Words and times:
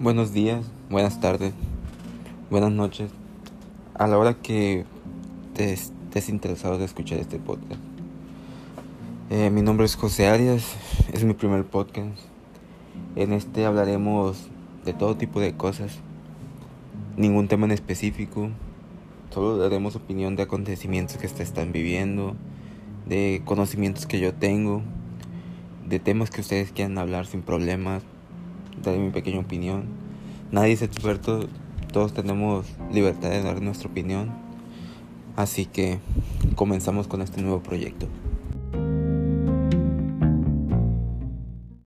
Buenos 0.00 0.32
días, 0.32 0.64
buenas 0.90 1.20
tardes, 1.20 1.52
buenas 2.50 2.70
noches. 2.70 3.10
A 3.94 4.06
la 4.06 4.16
hora 4.16 4.34
que 4.34 4.84
te 5.54 5.72
estés 5.72 6.28
interesado 6.28 6.78
de 6.78 6.84
escuchar 6.84 7.18
este 7.18 7.40
podcast. 7.40 7.80
Eh, 9.28 9.50
mi 9.50 9.60
nombre 9.60 9.86
es 9.86 9.96
José 9.96 10.28
Arias, 10.28 10.76
es 11.12 11.24
mi 11.24 11.34
primer 11.34 11.64
podcast. 11.64 12.16
En 13.16 13.32
este 13.32 13.66
hablaremos 13.66 14.46
de 14.84 14.92
todo 14.92 15.16
tipo 15.16 15.40
de 15.40 15.56
cosas, 15.56 15.98
ningún 17.16 17.48
tema 17.48 17.66
en 17.66 17.72
específico. 17.72 18.50
Solo 19.30 19.56
daremos 19.58 19.96
opinión 19.96 20.36
de 20.36 20.44
acontecimientos 20.44 21.16
que 21.16 21.26
se 21.26 21.42
están 21.42 21.72
viviendo, 21.72 22.36
de 23.08 23.42
conocimientos 23.44 24.06
que 24.06 24.20
yo 24.20 24.32
tengo, 24.32 24.80
de 25.88 25.98
temas 25.98 26.30
que 26.30 26.40
ustedes 26.40 26.70
quieran 26.70 26.98
hablar 26.98 27.26
sin 27.26 27.42
problemas 27.42 28.04
daré 28.82 28.98
mi 28.98 29.10
pequeña 29.10 29.40
opinión. 29.40 29.84
Nadie 30.50 30.72
es 30.72 30.82
experto, 30.82 31.48
todos 31.92 32.12
tenemos 32.12 32.66
libertad 32.92 33.30
de 33.30 33.42
dar 33.42 33.60
nuestra 33.60 33.88
opinión. 33.88 34.30
Así 35.36 35.66
que 35.66 36.00
comenzamos 36.56 37.06
con 37.06 37.22
este 37.22 37.40
nuevo 37.42 37.62
proyecto. 37.62 38.08